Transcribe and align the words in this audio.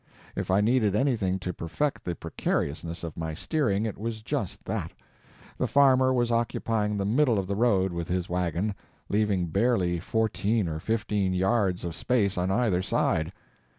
If 0.35 0.49
I 0.49 0.61
needed 0.61 0.95
anything 0.95 1.37
to 1.41 1.53
perfect 1.53 2.03
the 2.05 2.15
precariousness 2.15 3.03
of 3.03 3.15
my 3.15 3.35
steering, 3.35 3.85
it 3.85 3.99
was 3.99 4.23
just 4.23 4.65
that. 4.65 4.93
The 5.59 5.67
farmer 5.67 6.11
was 6.11 6.31
occupying 6.31 6.97
the 6.97 7.05
middle 7.05 7.37
of 7.37 7.45
the 7.45 7.55
road 7.55 7.93
with 7.93 8.07
his 8.07 8.27
wagon, 8.27 8.73
leaving 9.09 9.45
barely 9.49 9.99
fourteen 9.99 10.67
or 10.67 10.79
fifteen 10.79 11.35
yards 11.35 11.85
of 11.85 11.95
space 11.95 12.35
on 12.35 12.49
either 12.49 12.81
side. 12.81 13.31